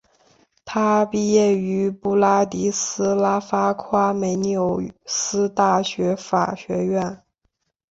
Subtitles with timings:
[0.65, 7.21] 他毕业于布拉迪斯拉发夸美纽斯大学法学院。